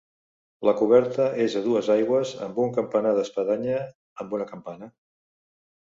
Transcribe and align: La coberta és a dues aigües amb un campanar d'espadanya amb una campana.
La 0.67 0.71
coberta 0.79 1.27
és 1.43 1.57
a 1.59 1.61
dues 1.67 1.91
aigües 1.97 2.33
amb 2.47 2.57
un 2.65 2.73
campanar 2.79 3.15
d'espadanya 3.19 3.77
amb 4.25 4.37
una 4.39 4.49
campana. 4.55 4.93